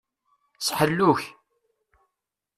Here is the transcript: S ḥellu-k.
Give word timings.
S 0.59 0.67
ḥellu-k. 0.77 1.21